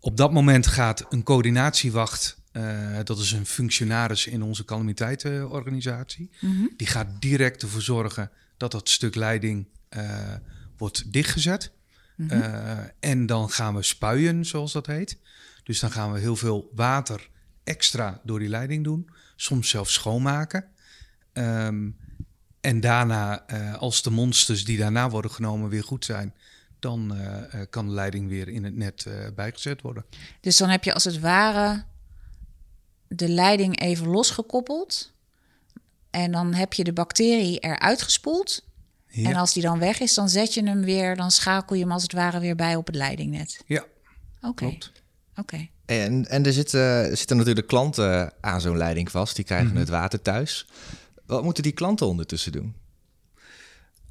Op 0.00 0.16
dat 0.16 0.32
moment 0.32 0.66
gaat 0.66 1.06
een 1.08 1.22
coördinatiewacht, 1.22 2.36
eh, 2.54 2.98
dat 3.04 3.18
is 3.18 3.32
een 3.32 3.46
functionaris 3.46 4.26
in 4.26 4.42
onze 4.42 4.64
calamiteitenorganisatie, 4.64 6.30
die 6.76 6.86
gaat 6.86 7.20
direct 7.20 7.62
ervoor 7.62 7.82
zorgen 7.82 8.30
dat 8.56 8.70
dat 8.72 8.88
stuk 8.88 9.14
leiding 9.14 9.66
eh, 9.88 10.34
wordt 10.76 11.12
dichtgezet. 11.12 11.72
Eh, 12.28 12.78
en 13.00 13.26
dan 13.26 13.50
gaan 13.50 13.74
we 13.74 13.82
spuien, 13.82 14.44
zoals 14.44 14.72
dat 14.72 14.86
heet. 14.86 15.18
Dus 15.62 15.80
dan 15.80 15.90
gaan 15.90 16.12
we 16.12 16.18
heel 16.18 16.36
veel 16.36 16.70
water 16.74 17.28
extra 17.64 18.20
door 18.24 18.38
die 18.38 18.48
leiding 18.48 18.84
doen, 18.84 19.10
soms 19.36 19.68
zelfs 19.68 19.92
schoonmaken. 19.92 20.64
Ehm, 21.32 21.90
en 22.60 22.80
daarna, 22.80 23.46
als 23.76 24.02
de 24.02 24.10
monsters 24.10 24.64
die 24.64 24.78
daarna 24.78 25.10
worden 25.10 25.30
genomen 25.30 25.68
weer 25.68 25.84
goed 25.84 26.04
zijn, 26.04 26.34
dan 26.78 27.16
kan 27.70 27.86
de 27.86 27.92
leiding 27.92 28.28
weer 28.28 28.48
in 28.48 28.64
het 28.64 28.76
net 28.76 29.06
bijgezet 29.34 29.80
worden. 29.80 30.04
Dus 30.40 30.56
dan 30.56 30.68
heb 30.68 30.84
je 30.84 30.94
als 30.94 31.04
het 31.04 31.20
ware 31.20 31.84
de 33.16 33.28
leiding 33.28 33.80
even 33.80 34.06
losgekoppeld. 34.08 35.12
En 36.10 36.32
dan 36.32 36.54
heb 36.54 36.72
je 36.72 36.84
de 36.84 36.92
bacterie 36.92 37.58
eruit 37.58 38.02
gespoeld. 38.02 38.64
Ja, 39.08 39.28
En 39.30 39.36
als 39.36 39.52
die 39.52 39.62
dan 39.62 39.78
weg 39.78 40.00
is, 40.00 40.14
dan 40.14 40.28
zet 40.28 40.54
je 40.54 40.64
hem 40.64 40.82
weer, 40.84 41.16
dan 41.16 41.30
schakel 41.30 41.76
je 41.76 41.82
hem 41.82 41.92
als 41.92 42.02
het 42.02 42.12
ware 42.12 42.40
weer 42.40 42.56
bij 42.56 42.76
op 42.76 42.86
het 42.86 42.96
leidingnet. 42.96 43.62
ja 43.66 43.84
Oké, 44.40 44.52
klopt. 44.66 44.92
oké. 45.36 45.68
En, 45.86 46.26
en 46.28 46.46
er, 46.46 46.52
zitten, 46.52 47.16
zitten 47.16 47.36
natuurlijk 47.36 47.66
klanten 47.66 48.32
aan 48.40 48.60
zo'n 48.60 48.76
leiding 48.76 49.10
vast. 49.10 49.36
Die 49.36 49.44
krijgen 49.44 49.76
het 49.76 49.88
water 49.88 50.22
thuis. 50.22 50.66
Wat 51.26 51.42
moeten 51.42 51.62
die 51.62 51.72
klanten 51.72 52.06
ondertussen 52.06 52.52
doen? 52.52 52.74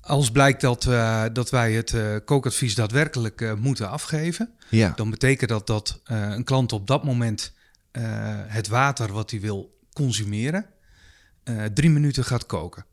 Als 0.01 0.31
blijkt 0.31 0.61
dat, 0.61 0.85
eh, 0.85 1.23
dat 1.33 1.49
wij 1.49 1.73
het 1.73 1.93
eh, 1.93 2.15
kookadvies 2.25 2.75
daadwerkelijk 2.75 3.41
eh, 3.41 3.53
moeten 3.53 3.89
afgeven, 3.89 4.49
Ja. 4.69 4.93
dan 4.95 5.09
betekent 5.09 5.49
dat 5.49 5.67
dat 5.67 5.99
eh, 6.03 6.29
een 6.29 6.43
klant 6.43 6.71
op 6.73 6.87
dat 6.87 7.03
moment 7.03 7.53
eh, 7.93 8.03
het 8.47 8.67
water 8.67 9.11
wat 9.13 9.31
hij 9.31 9.39
wil 9.39 9.77
consumeren, 9.93 10.65
eh, 11.43 11.65
drie 11.65 11.89
minuten 11.89 12.23
gaat 12.25 12.45
koken. 12.45 12.85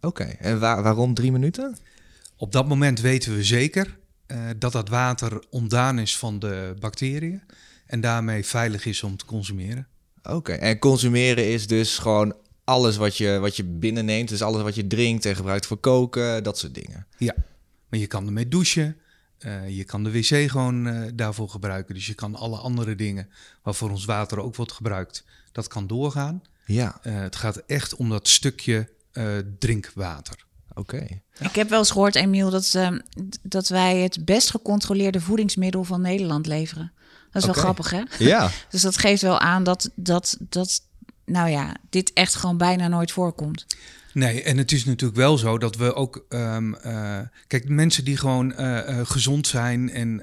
Oké, 0.00 0.24
en 0.24 0.60
waar- 0.60 0.82
waarom 0.82 1.14
drie 1.14 1.32
minuten? 1.32 1.76
Op 2.36 2.52
dat 2.52 2.68
moment 2.68 3.00
weten 3.00 3.34
we 3.34 3.44
zeker 3.44 3.98
eh, 4.26 4.38
dat 4.58 4.72
dat 4.72 4.88
water 4.88 5.42
ontdaan 5.50 5.98
is 5.98 6.18
van 6.18 6.38
de 6.38 6.74
bacteriën 6.80 7.42
en 7.86 8.00
daarmee 8.00 8.44
veilig 8.46 8.84
is 8.84 9.02
om 9.02 9.16
te 9.16 9.24
consumeren. 9.24 9.86
Oké, 10.22 10.52
en 10.52 10.78
consumeren 10.78 11.48
is 11.52 11.66
dus 11.66 11.98
gewoon 11.98 12.34
alles 12.64 12.96
wat 12.96 13.16
je, 13.16 13.38
wat 13.38 13.56
je 13.56 13.64
binnenneemt. 13.64 14.28
Dus 14.28 14.42
alles 14.42 14.62
wat 14.62 14.74
je 14.74 14.86
drinkt 14.86 15.24
en 15.24 15.36
gebruikt 15.36 15.66
voor 15.66 15.76
koken, 15.78 16.42
dat 16.42 16.58
soort 16.58 16.74
dingen. 16.74 17.06
Ja, 17.18 17.34
maar 17.88 17.98
je 18.00 18.06
kan 18.06 18.26
ermee 18.26 18.48
douchen. 18.48 18.96
Eh, 19.40 19.76
je 19.76 19.84
kan 19.84 20.04
de 20.04 20.10
wc 20.12 20.50
gewoon 20.50 20.86
eh, 20.86 21.10
daarvoor 21.14 21.48
gebruiken. 21.48 21.94
Dus 21.94 22.06
je 22.06 22.14
kan 22.14 22.34
alle 22.34 22.56
andere 22.56 22.94
dingen 22.94 23.28
waarvoor 23.62 23.90
ons 23.90 24.04
water 24.04 24.40
ook 24.40 24.56
wordt 24.56 24.72
gebruikt, 24.72 25.24
dat 25.52 25.68
kan 25.68 25.86
doorgaan. 25.86 26.42
Ja, 26.66 26.98
Eh, 27.02 27.14
het 27.20 27.36
gaat 27.36 27.56
echt 27.56 27.94
om 27.94 28.08
dat 28.08 28.28
stukje 28.28 28.88
eh, 29.12 29.38
drinkwater. 29.58 30.44
Oké. 30.74 31.06
Ik 31.38 31.54
heb 31.54 31.68
wel 31.68 31.78
eens 31.78 31.90
gehoord, 31.90 32.14
Emiel, 32.14 32.50
dat, 32.50 32.74
ehm, 32.74 32.98
dat 33.42 33.68
wij 33.68 33.98
het 33.98 34.24
best 34.24 34.50
gecontroleerde 34.50 35.20
voedingsmiddel 35.20 35.84
van 35.84 36.00
Nederland 36.00 36.46
leveren. 36.46 36.92
Dat 37.30 37.42
is 37.42 37.48
wel 37.48 37.62
grappig, 37.62 37.90
hè? 37.90 38.02
Ja, 38.18 38.50
Dus 38.70 38.82
dat 38.82 38.98
geeft 38.98 39.22
wel 39.22 39.38
aan 39.38 39.64
dat, 39.64 39.90
dat, 39.94 40.36
dat, 40.40 40.80
nou 41.24 41.48
ja, 41.48 41.76
dit 41.90 42.12
echt 42.12 42.34
gewoon 42.34 42.56
bijna 42.56 42.88
nooit 42.88 43.12
voorkomt. 43.12 43.66
Nee, 44.12 44.42
en 44.42 44.58
het 44.58 44.72
is 44.72 44.84
natuurlijk 44.84 45.18
wel 45.18 45.38
zo 45.38 45.58
dat 45.58 45.76
we 45.76 45.94
ook. 45.94 46.24
ehm, 46.28 46.74
eh, 46.74 47.20
kijk, 47.46 47.68
mensen 47.68 48.04
die 48.04 48.16
gewoon 48.16 48.52
eh, 48.54 48.98
eh, 48.98 49.06
gezond 49.06 49.46
zijn 49.46 49.90
en 49.90 50.22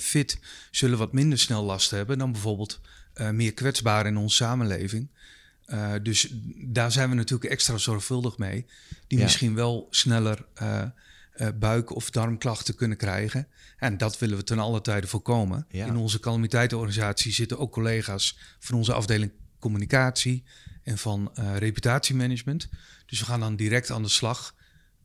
fit, 0.00 0.38
zullen 0.70 0.98
wat 0.98 1.12
minder 1.12 1.38
snel 1.38 1.64
last 1.64 1.90
hebben 1.90 2.18
dan 2.18 2.32
bijvoorbeeld 2.32 2.80
meer 3.32 3.54
kwetsbaar 3.54 4.06
in 4.06 4.16
onze 4.16 4.36
samenleving. 4.36 5.08
Dus 6.02 6.28
daar 6.56 6.92
zijn 6.92 7.08
we 7.08 7.14
natuurlijk 7.14 7.50
extra 7.50 7.76
zorgvuldig 7.76 8.38
mee. 8.38 8.66
Die 9.06 9.18
Ja. 9.18 9.24
misschien 9.24 9.54
wel 9.54 9.86
sneller 9.90 10.46
buik- 11.54 11.94
of 11.94 12.10
darmklachten 12.10 12.74
kunnen 12.74 12.96
krijgen. 12.96 13.46
En 13.78 13.98
dat 13.98 14.18
willen 14.18 14.36
we 14.36 14.44
ten 14.44 14.58
alle 14.58 14.80
tijde 14.80 15.06
voorkomen. 15.06 15.66
Ja. 15.70 15.86
In 15.86 15.96
onze 15.96 16.20
calamiteitenorganisatie 16.20 17.32
zitten 17.32 17.58
ook 17.58 17.72
collega's 17.72 18.38
van 18.58 18.76
onze 18.76 18.92
afdeling 18.92 19.30
communicatie 19.60 20.44
en 20.82 20.98
van 20.98 21.30
eh, 21.34 21.56
reputatiemanagement. 21.56 22.68
Dus 23.06 23.18
we 23.18 23.24
gaan 23.24 23.40
dan 23.40 23.56
direct 23.56 23.90
aan 23.90 24.02
de 24.02 24.08
slag. 24.08 24.54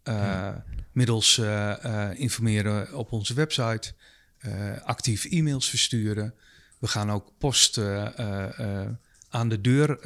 eh, 0.04 0.50
Middels 0.92 1.38
eh, 1.38 2.10
informeren 2.16 2.98
op 2.98 3.12
onze 3.12 3.34
website, 3.34 3.94
actief 4.84 5.26
e-mails 5.26 5.70
versturen. 5.70 6.34
We 6.80 6.88
gaan 6.88 7.12
ook 7.12 7.32
post 7.38 7.78
aan 9.30 9.50
de 9.50 9.62
deur 9.62 9.98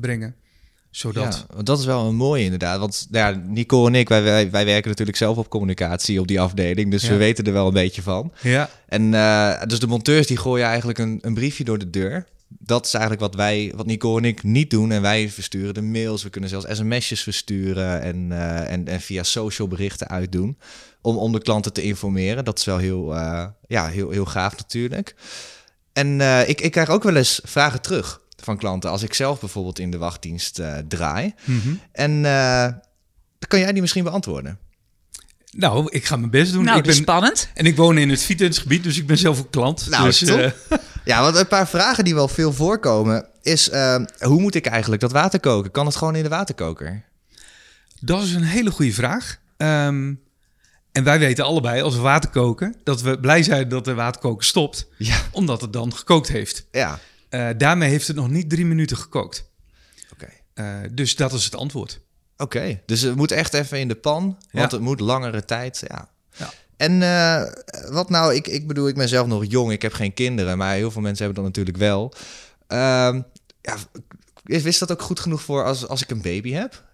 brengen. 0.00 0.34
Zodat. 0.90 1.46
Ja, 1.56 1.62
dat 1.62 1.78
is 1.78 1.84
wel 1.84 2.08
een 2.08 2.14
mooie 2.14 2.44
inderdaad. 2.44 2.78
Want 2.78 3.08
ja, 3.10 3.30
Nicole 3.30 3.88
en 3.88 3.94
ik, 3.94 4.08
wij, 4.08 4.22
wij, 4.22 4.50
wij 4.50 4.64
werken 4.64 4.88
natuurlijk 4.90 5.16
zelf 5.16 5.36
op 5.36 5.48
communicatie 5.48 6.20
op 6.20 6.26
die 6.26 6.40
afdeling. 6.40 6.90
Dus 6.90 7.02
Ja. 7.02 7.08
we 7.08 7.16
weten 7.16 7.44
er 7.44 7.52
wel 7.52 7.66
een 7.66 7.72
beetje 7.72 8.02
van. 8.02 8.32
Ja, 8.42 8.70
En 8.86 9.10
dus 9.68 9.78
de 9.80 9.86
monteurs 9.86 10.26
die 10.26 10.36
gooien 10.36 10.66
eigenlijk 10.66 10.98
een, 10.98 11.18
een 11.22 11.34
briefje 11.34 11.64
door 11.64 11.78
de 11.78 11.90
deur. 11.90 12.26
Dat 12.48 12.86
is 12.86 12.92
eigenlijk 12.92 13.22
wat 13.22 13.34
wij, 13.34 13.72
wat 13.76 13.86
Nicole 13.86 14.18
en 14.18 14.24
ik 14.24 14.42
niet 14.42 14.70
doen. 14.70 14.90
En 14.90 15.02
wij 15.02 15.30
versturen 15.30 15.74
de 15.74 15.82
mails. 15.82 16.22
We 16.22 16.30
kunnen 16.30 16.50
zelfs 16.50 16.66
sms'jes 16.70 17.22
versturen 17.22 18.02
en, 18.02 18.32
eh, 18.32 18.72
en, 18.72 18.88
en 18.88 19.00
via 19.00 19.22
social 19.22 19.68
berichten 19.68 20.08
uitdoen. 20.08 20.58
Om, 21.00 21.16
om 21.16 21.32
de 21.32 21.42
klanten 21.42 21.72
te 21.72 21.82
informeren. 21.82 22.44
Dat 22.44 22.58
is 22.58 22.64
wel 22.64 22.78
heel, 22.78 23.14
eh, 23.14 23.46
ja, 23.66 23.86
heel, 23.86 24.10
heel 24.10 24.24
gaaf 24.24 24.56
natuurlijk. 24.56 25.14
En 25.92 26.20
eh, 26.20 26.48
ik, 26.48 26.60
ik 26.60 26.70
krijg 26.70 26.88
ook 26.88 27.02
wel 27.02 27.16
eens 27.16 27.40
vragen 27.44 27.80
terug 27.80 28.20
van 28.36 28.56
klanten. 28.56 28.90
Als 28.90 29.02
ik 29.02 29.14
zelf 29.14 29.40
bijvoorbeeld 29.40 29.78
in 29.78 29.90
de 29.90 29.98
wachtdienst 29.98 30.62
draai. 30.88 31.34
Mhm. 31.44 31.74
En 31.92 32.22
dan 33.38 33.48
kan 33.48 33.58
jij 33.58 33.72
die 33.72 33.80
misschien 33.80 34.04
beantwoorden. 34.04 34.58
Nou, 35.50 35.86
ik 35.90 36.04
ga 36.04 36.16
mijn 36.16 36.30
best 36.30 36.52
doen. 36.52 36.64
Nou, 36.64 36.78
ik 36.78 36.84
ben, 36.84 36.94
spannend. 36.94 37.48
en 37.54 37.66
ik 37.66 37.76
woon 37.76 37.98
in 37.98 38.08
het 38.10 38.22
Vitensgebied, 38.22 38.82
dus 38.82 38.96
ik 38.98 39.06
ben 39.06 39.18
zelf 39.18 39.38
ook 39.40 39.50
klant. 39.50 39.88
Nou, 39.90 40.04
dus, 40.04 40.22
eh, 40.22 40.50
Ja, 41.04 41.20
want 41.22 41.36
een 41.36 41.46
paar 41.48 41.68
vragen 41.68 42.04
die 42.04 42.14
wel 42.14 42.28
veel 42.28 42.52
voorkomen 42.52 43.26
is... 43.42 43.68
eh, 43.70 44.02
hoe 44.18 44.40
moet 44.40 44.54
ik 44.54 44.66
eigenlijk 44.66 45.00
dat 45.02 45.12
water 45.12 45.40
koken? 45.40 45.70
Kan 45.70 45.86
het 45.86 45.96
gewoon 45.96 46.16
in 46.16 46.22
de 46.22 46.28
waterkoker? 46.28 47.04
Dat 48.00 48.22
is 48.22 48.32
een 48.34 48.42
hele 48.42 48.70
goede 48.70 48.92
vraag. 48.92 49.38
Ehm, 49.56 50.14
en 50.92 51.04
wij 51.04 51.18
weten 51.18 51.44
allebei, 51.44 51.82
als 51.82 51.94
we 51.94 52.00
water 52.00 52.30
koken, 52.30 52.74
dat 52.84 53.02
we 53.02 53.20
blij 53.20 53.42
zijn 53.42 53.68
dat 53.68 53.84
de 53.84 53.94
waterkoker 53.94 54.44
stopt, 54.44 54.86
Ja. 54.98 55.20
omdat 55.32 55.60
het 55.60 55.72
dan 55.72 55.94
gekookt 55.94 56.28
heeft. 56.28 56.66
Ja, 56.72 56.98
Eh, 57.28 57.48
daarmee 57.56 57.88
heeft 57.90 58.06
het 58.06 58.16
nog 58.16 58.28
niet 58.30 58.50
drie 58.50 58.66
minuten 58.66 58.96
gekookt. 58.96 59.50
oké. 60.12 60.28
Eh, 60.54 60.74
dus 60.92 61.16
dat 61.16 61.32
is 61.32 61.44
het 61.44 61.54
antwoord. 61.56 62.00
Oké, 62.38 62.80
dus 62.86 63.00
het 63.00 63.16
moet 63.16 63.30
echt 63.30 63.54
even 63.54 63.80
in 63.80 63.88
de 63.88 63.94
pan, 63.94 64.22
want 64.24 64.38
Ja. 64.50 64.76
het 64.76 64.80
moet 64.80 65.00
langere 65.00 65.44
tijd. 65.44 65.82
Ja. 65.88 66.08
Ja. 66.36 66.50
En 66.76 67.02
eh, 67.02 67.42
wat 67.92 68.10
nou, 68.10 68.34
ik, 68.34 68.46
ik 68.46 68.66
bedoel, 68.66 68.88
ik 68.88 68.94
ben 68.94 69.08
zelf 69.08 69.26
nog 69.26 69.44
jong, 69.48 69.72
ik 69.72 69.82
heb 69.82 69.92
geen 69.92 70.14
kinderen, 70.14 70.58
maar 70.58 70.74
heel 70.74 70.90
veel 70.90 71.02
mensen 71.02 71.24
hebben 71.24 71.42
dat 71.44 71.52
natuurlijk 71.52 71.76
wel. 71.84 72.12
Ehm, 72.66 73.20
ja, 73.62 73.76
is, 74.44 74.64
is 74.64 74.78
dat 74.78 74.92
ook 74.92 75.02
goed 75.02 75.20
genoeg 75.20 75.42
voor 75.42 75.64
als, 75.64 75.86
als 75.88 76.02
ik 76.02 76.10
een 76.10 76.22
baby 76.22 76.52
heb? 76.52 76.84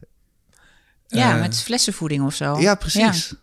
Ja, 1.06 1.34
Eh, 1.34 1.40
met 1.40 1.60
flessenvoeding 1.62 2.24
of 2.24 2.34
zo. 2.34 2.58
Ja, 2.60 2.74
precies. 2.74 3.34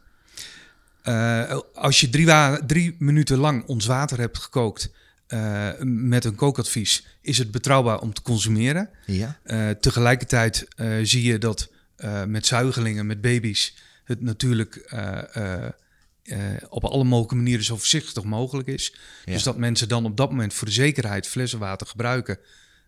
Eh, 1.02 1.60
als 1.74 2.00
je 2.00 2.10
drie, 2.10 2.66
drie 2.66 2.96
minuten 3.00 3.38
lang 3.38 3.66
ons 3.68 3.86
water 3.86 4.20
hebt 4.20 4.38
gekookt 4.38 4.92
eh, 5.28 5.70
met 5.84 6.26
een 6.26 6.36
kookadvies, 6.36 7.06
is 7.22 7.38
het 7.38 7.52
betrouwbaar 7.52 8.00
om 8.00 8.14
te 8.14 8.22
consumeren. 8.22 8.90
Ja. 9.06 9.40
Eh, 9.44 9.70
tegelijkertijd 9.70 10.68
eh, 10.76 10.88
zie 11.04 11.24
je 11.24 11.38
dat 11.38 11.70
eh, 12.02 12.24
met 12.24 12.46
zuigelingen, 12.46 13.06
met 13.06 13.22
baby's, 13.22 13.76
het 14.04 14.22
natuurlijk 14.22 14.76
eh, 14.76 15.36
eh, 15.36 15.70
eh, 16.24 16.40
op 16.70 16.84
alle 16.84 17.04
mogelijke 17.04 17.36
manieren 17.36 17.66
zo 17.66 17.78
voorzichtig 17.78 18.24
mogelijk 18.24 18.68
is. 18.68 18.96
Ja. 19.26 19.34
Dus 19.34 19.44
dat 19.44 19.58
mensen 19.58 19.88
dan 19.88 20.06
op 20.06 20.18
dat 20.18 20.30
moment 20.30 20.54
voor 20.54 20.68
de 20.68 20.74
zekerheid 20.74 21.28
flessenwater 21.28 21.88
gebruiken, 21.88 22.40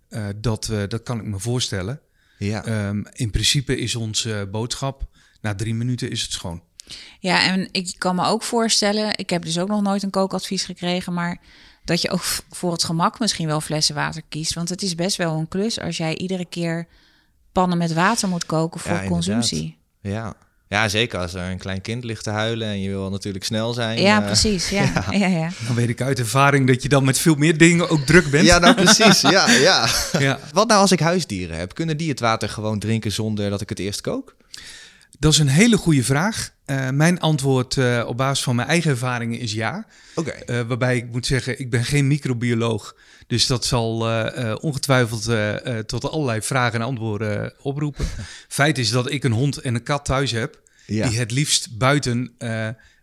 eh, 0.09 0.27
dat, 0.35 0.69
eh, 0.69 0.81
dat 0.87 1.03
kan 1.03 1.19
ik 1.19 1.25
me 1.25 1.39
voorstellen. 1.39 2.01
Ja. 2.37 2.65
Ehm, 2.65 3.03
in 3.11 3.31
principe 3.31 3.77
is 3.77 3.95
onze 3.95 4.47
boodschap, 4.51 5.07
na 5.41 5.55
drie 5.55 5.73
minuten 5.73 6.09
is 6.09 6.21
het 6.21 6.31
schoon. 6.31 6.63
Ja, 7.19 7.45
en 7.45 7.67
ik 7.71 7.95
kan 7.97 8.15
me 8.15 8.25
ook 8.25 8.43
voorstellen, 8.43 9.17
ik 9.17 9.29
heb 9.29 9.43
dus 9.43 9.59
ook 9.59 9.67
nog 9.67 9.81
nooit 9.81 10.03
een 10.03 10.09
kookadvies 10.09 10.65
gekregen, 10.65 11.13
maar 11.13 11.41
dat 11.85 12.01
je 12.01 12.09
ook 12.09 12.23
voor 12.49 12.71
het 12.71 12.83
gemak 12.83 13.19
misschien 13.19 13.47
wel 13.47 13.61
flessen 13.61 13.95
water 13.95 14.21
kiest. 14.29 14.53
Want 14.53 14.69
het 14.69 14.81
is 14.81 14.95
best 14.95 15.17
wel 15.17 15.37
een 15.37 15.47
klus 15.47 15.79
als 15.79 15.97
jij 15.97 16.17
iedere 16.17 16.45
keer 16.45 16.87
pannen 17.53 17.77
met 17.77 17.93
water 17.93 18.27
moet 18.27 18.45
koken 18.45 18.79
voor 18.79 18.91
Ja, 18.95 19.05
consumptie. 19.07 19.77
Ja. 20.01 20.33
ja, 20.67 20.87
zeker 20.87 21.19
als 21.19 21.33
er 21.33 21.41
een 21.51 21.57
klein 21.57 21.81
kind 21.81 22.03
ligt 22.03 22.23
te 22.23 22.29
huilen 22.29 22.67
en 22.67 22.81
je 22.81 22.89
wil 22.89 23.09
natuurlijk 23.09 23.43
snel 23.43 23.73
zijn. 23.73 24.01
Ja, 24.01 24.19
eh, 24.19 24.25
precies. 24.25 24.69
Ja. 24.69 24.91
Ja. 25.11 25.27
Ja, 25.27 25.49
Dan 25.67 25.75
weet 25.75 25.89
ik 25.89 26.01
uit 26.01 26.19
ervaring 26.19 26.67
dat 26.67 26.83
je 26.83 26.89
dan 26.89 27.03
met 27.03 27.19
veel 27.19 27.35
meer 27.35 27.57
dingen 27.57 27.89
ook 27.89 28.05
druk 28.05 28.29
bent. 28.31 28.45
Ja, 28.45 28.59
nou 28.59 28.75
precies. 28.75 29.21
Ja, 29.21 29.49
ja. 29.69 29.87
Ja. 30.19 30.39
Wat 30.53 30.67
nou 30.67 30.79
als 30.81 30.91
ik 30.91 30.99
huisdieren 30.99 31.57
heb? 31.57 31.73
Kunnen 31.73 31.97
die 31.97 32.09
het 32.09 32.19
water 32.19 32.49
gewoon 32.49 32.79
drinken 32.79 33.11
zonder 33.11 33.49
dat 33.49 33.61
ik 33.61 33.69
het 33.69 33.79
eerst 33.79 34.01
kook? 34.01 34.35
Dat 35.19 35.31
is 35.31 35.39
een 35.39 35.47
hele 35.47 35.77
goede 35.77 36.03
vraag. 36.03 36.51
Eh, 36.65 36.89
mijn 36.89 37.19
antwoord 37.19 37.77
eh, 37.77 38.03
op 38.07 38.17
basis 38.17 38.43
van 38.43 38.55
mijn 38.55 38.67
eigen 38.67 38.91
ervaringen 38.91 39.39
is 39.39 39.53
ja. 39.53 39.85
Oké. 40.15 40.29
Eh, 40.31 40.61
waarbij 40.61 40.97
ik 40.97 41.11
moet 41.11 41.25
zeggen, 41.25 41.59
ik 41.59 41.69
ben 41.69 41.85
geen 41.85 42.07
microbioloog. 42.07 42.95
Dus 43.27 43.47
dat 43.47 43.65
zal 43.65 43.99
ongetwijfeld 44.61 45.29
tot 45.87 46.11
allerlei 46.11 46.41
vragen 46.41 46.79
en 46.79 46.85
antwoorden 46.85 47.53
oproepen. 47.61 48.05
Feit 48.47 48.77
is 48.77 48.89
dat 48.89 49.11
ik 49.11 49.23
een 49.23 49.31
hond 49.31 49.57
en 49.57 49.75
een 49.75 49.83
kat 49.83 50.05
thuis 50.05 50.31
heb. 50.31 50.61
Ja. 50.85 51.09
Die 51.09 51.19
het 51.19 51.31
liefst 51.31 51.77
buiten 51.77 52.35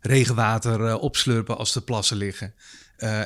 regenwater 0.01 0.99
opslurpen 0.99 1.59
als 1.59 1.73
de 1.73 1.81
plassen 1.81 2.17
liggen. 2.17 2.55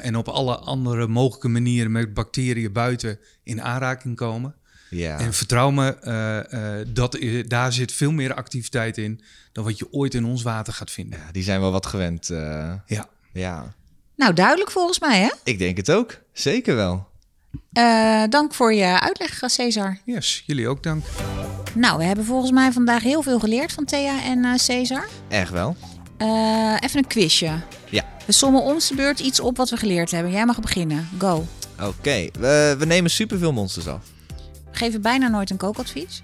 En 0.02 0.16
op 0.16 0.28
alle 0.28 0.56
andere 0.56 1.06
mogelijke 1.06 1.48
manieren 1.48 1.92
met 1.92 2.14
bacteriën 2.14 2.72
buiten 2.72 3.18
in 3.42 3.62
aanraking 3.62 4.16
komen. 4.16 4.54
Ja. 4.94 5.18
En 5.18 5.32
vertrouw 5.32 5.70
me, 5.70 5.96
eh, 5.98 6.78
eh, 6.80 6.86
dat, 6.88 7.14
i- 7.14 7.46
daar 7.46 7.72
zit 7.72 7.92
veel 7.92 8.12
meer 8.12 8.34
activiteit 8.34 8.98
in 8.98 9.20
dan 9.52 9.64
wat 9.64 9.78
je 9.78 9.92
ooit 9.92 10.14
in 10.14 10.24
ons 10.24 10.42
water 10.42 10.72
gaat 10.72 10.90
vinden. 10.90 11.18
ja, 11.26 11.32
die 11.32 11.42
zijn 11.42 11.60
wel 11.60 11.72
wat 11.72 11.86
gewend. 11.86 12.30
eh, 12.30 12.72
Ja. 12.86 13.08
ja, 13.32 13.74
Nou, 14.16 14.32
duidelijk 14.32 14.70
volgens 14.70 15.00
mij, 15.00 15.20
hè? 15.20 15.30
ik 15.44 15.58
denk 15.58 15.76
het 15.76 15.90
ook. 15.90 16.18
Zeker 16.32 16.74
wel. 16.76 17.06
Eh, 17.72 18.22
dank 18.28 18.54
voor 18.54 18.74
je 18.74 19.00
uitleg, 19.00 19.40
Cesar. 19.46 19.98
Yes, 20.04 20.42
jullie 20.46 20.68
ook 20.68 20.82
dank. 20.82 21.04
Nou, 21.74 21.98
we 21.98 22.04
hebben 22.04 22.24
volgens 22.24 22.50
mij 22.50 22.72
vandaag 22.72 23.02
heel 23.02 23.22
veel 23.22 23.38
geleerd 23.38 23.72
van 23.72 23.84
Thea 23.84 24.22
en 24.22 24.44
eh, 24.44 24.50
Cesar. 24.56 25.08
Echt 25.28 25.50
wel. 25.50 25.76
Eh, 26.16 26.74
even 26.80 26.98
een 26.98 27.06
quizje. 27.06 27.50
Ja. 27.90 28.04
We 28.26 28.32
sommen 28.32 28.62
ons 28.62 28.88
de 28.88 28.94
beurt 28.94 29.20
iets 29.20 29.40
op 29.40 29.56
wat 29.56 29.70
we 29.70 29.76
geleerd 29.76 30.10
hebben. 30.10 30.32
Jij 30.32 30.46
mag 30.46 30.60
beginnen. 30.60 31.08
Go. 31.18 31.46
Oké, 31.82 32.26
we, 32.38 32.74
we 32.78 32.86
nemen 32.86 33.10
superveel 33.10 33.52
monsters 33.52 33.86
af. 33.86 34.04
We 34.74 34.80
geven 34.80 35.02
bijna 35.02 35.28
nooit 35.28 35.50
een 35.50 35.56
kookadvies. 35.56 36.20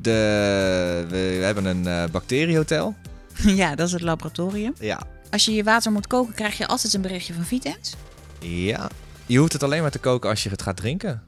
De, 0.00 1.06
we, 1.08 1.36
we 1.38 1.44
hebben 1.44 1.64
een 1.64 1.86
eh, 1.86 2.04
bacteriehotel. 2.10 2.94
ja, 3.60 3.74
dat 3.74 3.86
is 3.86 3.92
het 3.92 4.02
laboratorium. 4.02 4.74
Ja. 4.80 5.02
Als 5.30 5.44
je 5.44 5.54
je 5.54 5.64
water 5.64 5.92
moet 5.92 6.06
koken, 6.06 6.34
krijg 6.34 6.58
je 6.58 6.66
altijd 6.66 6.94
een 6.94 7.00
berichtje 7.00 7.34
van 7.34 7.44
Vitens. 7.44 7.94
Ja. 8.40 8.88
Je 9.26 9.38
hoeft 9.38 9.52
het 9.52 9.62
alleen 9.62 9.82
maar 9.82 9.90
te 9.90 9.98
koken 9.98 10.30
als 10.30 10.42
je 10.42 10.50
het 10.50 10.62
gaat 10.62 10.76
drinken. 10.76 11.22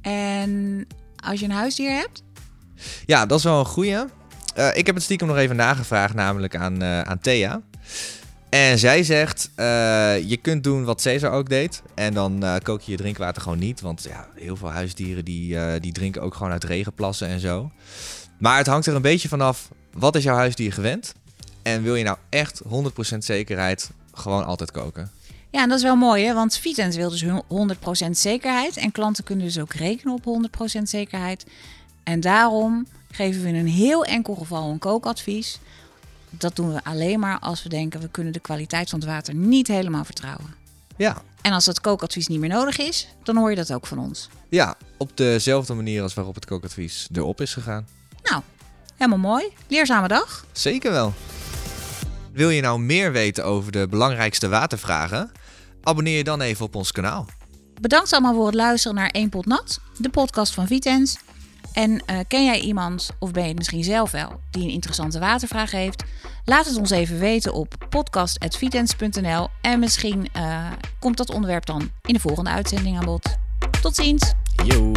En 0.00 0.86
als 1.16 1.40
je 1.40 1.44
een 1.44 1.52
huisdier 1.52 1.90
hebt, 1.90 2.22
Ja, 3.06 3.26
dat 3.26 3.38
is 3.38 3.44
wel 3.44 3.58
een 3.58 3.64
goeie. 3.66 4.04
Eh, 4.54 4.76
ik 4.76 4.86
heb 4.86 4.94
het 4.94 5.04
stiekem 5.04 5.28
nog 5.28 5.36
even 5.36 5.56
nagevraagd, 5.56 6.14
namelijk 6.14 6.56
aan, 6.56 6.82
eh, 6.82 7.00
aan 7.00 7.18
Thea. 7.18 7.60
En 8.54 8.78
zij 8.78 9.02
zegt, 9.02 9.50
eh, 9.54 9.64
je 10.28 10.36
kunt 10.36 10.64
doen 10.64 10.84
wat 10.84 11.00
Cesar 11.00 11.30
ook 11.30 11.48
deed. 11.48 11.82
En 11.94 12.14
dan 12.14 12.42
eh, 12.42 12.54
kook 12.62 12.80
je 12.80 12.90
je 12.90 12.96
drinkwater 12.96 13.42
gewoon 13.42 13.58
niet. 13.58 13.80
Want 13.80 14.02
ja, 14.02 14.28
heel 14.34 14.56
veel 14.56 14.70
huisdieren 14.70 15.24
die, 15.24 15.58
eh, 15.58 15.80
die 15.80 15.92
drinken 15.92 16.22
ook 16.22 16.34
gewoon 16.34 16.52
uit 16.52 16.64
regenplassen 16.64 17.28
en 17.28 17.40
zo. 17.40 17.70
Maar 18.38 18.56
het 18.56 18.66
hangt 18.66 18.86
er 18.86 18.94
een 18.94 19.02
beetje 19.02 19.28
vanaf, 19.28 19.68
wat 19.92 20.16
is 20.16 20.22
jouw 20.22 20.36
huisdier 20.36 20.72
gewend? 20.72 21.14
En 21.62 21.82
wil 21.82 21.94
je 21.94 22.04
nou 22.04 22.16
echt 22.28 22.62
100% 22.68 23.24
zekerheid 23.24 23.90
gewoon 24.12 24.44
altijd 24.44 24.70
koken? 24.70 25.10
Ja, 25.50 25.62
en 25.62 25.68
dat 25.68 25.78
is 25.78 25.84
wel 25.84 25.96
mooi, 25.96 26.24
hè? 26.24 26.34
want 26.34 26.56
Vitens 26.56 26.96
wil 26.96 27.10
dus 27.10 27.22
hun 27.22 27.42
100% 27.48 28.10
zekerheid. 28.10 28.76
En 28.76 28.92
klanten 28.92 29.24
kunnen 29.24 29.44
dus 29.44 29.58
ook 29.58 29.72
rekenen 29.72 30.14
op 30.14 30.24
100% 30.24 30.82
zekerheid. 30.82 31.46
En 32.04 32.20
daarom 32.20 32.86
geven 33.10 33.42
we 33.42 33.48
in 33.48 33.54
een 33.54 33.66
heel 33.66 34.04
enkel 34.04 34.34
geval 34.34 34.70
een 34.70 34.78
kookadvies. 34.78 35.58
Dat 36.38 36.56
doen 36.56 36.72
we 36.72 36.84
alleen 36.84 37.20
maar 37.20 37.38
als 37.38 37.62
we 37.62 37.68
denken 37.68 38.00
we 38.00 38.08
kunnen 38.08 38.32
de 38.32 38.40
kwaliteit 38.40 38.90
van 38.90 38.98
het 38.98 39.08
water 39.08 39.34
niet 39.34 39.68
helemaal 39.68 40.04
vertrouwen. 40.04 40.54
Ja. 40.96 41.22
En 41.42 41.52
als 41.52 41.64
dat 41.64 41.80
kookadvies 41.80 42.26
niet 42.26 42.40
meer 42.40 42.48
nodig 42.48 42.78
is, 42.78 43.08
dan 43.22 43.36
hoor 43.36 43.50
je 43.50 43.56
dat 43.56 43.72
ook 43.72 43.86
van 43.86 43.98
ons. 43.98 44.28
Ja, 44.48 44.76
op 44.96 45.16
dezelfde 45.16 45.74
manier 45.74 46.02
als 46.02 46.14
waarop 46.14 46.34
het 46.34 46.44
kookadvies 46.44 47.08
erop 47.12 47.40
is 47.40 47.52
gegaan. 47.52 47.86
Nou, 48.22 48.42
helemaal 48.96 49.18
mooi. 49.18 49.44
Leerzame 49.68 50.08
dag. 50.08 50.44
Zeker 50.52 50.90
wel. 50.90 51.12
Wil 52.32 52.50
je 52.50 52.60
nou 52.60 52.80
meer 52.80 53.12
weten 53.12 53.44
over 53.44 53.72
de 53.72 53.86
belangrijkste 53.88 54.48
watervragen? 54.48 55.32
Abonneer 55.82 56.16
je 56.16 56.24
dan 56.24 56.40
even 56.40 56.64
op 56.64 56.74
ons 56.74 56.92
kanaal. 56.92 57.26
Bedankt 57.80 58.12
allemaal 58.12 58.34
voor 58.34 58.46
het 58.46 58.54
luisteren 58.54 58.96
naar 58.96 59.10
1 59.10 59.28
Pot 59.28 59.46
Nat, 59.46 59.80
de 59.98 60.10
podcast 60.10 60.54
van 60.54 60.66
Vitens. 60.66 61.16
En 61.72 61.90
uh, 61.90 62.18
ken 62.28 62.44
jij 62.44 62.60
iemand, 62.60 63.10
of 63.18 63.30
ben 63.30 63.42
je 63.42 63.48
het 63.48 63.58
misschien 63.58 63.84
zelf 63.84 64.10
wel, 64.10 64.40
die 64.50 64.62
een 64.62 64.70
interessante 64.70 65.18
watervraag 65.18 65.70
heeft? 65.70 66.04
Laat 66.44 66.66
het 66.66 66.76
ons 66.76 66.90
even 66.90 67.18
weten 67.18 67.54
op 67.54 67.74
podcast.vitens.nl 67.88 69.48
en 69.60 69.78
misschien 69.78 70.28
uh, 70.36 70.66
komt 70.98 71.16
dat 71.16 71.30
onderwerp 71.30 71.66
dan 71.66 71.90
in 72.02 72.14
de 72.14 72.20
volgende 72.20 72.50
uitzending 72.50 72.98
aan 72.98 73.04
bod. 73.04 73.36
Tot 73.80 73.94
ziens! 73.94 74.32
Yo. 74.64 74.92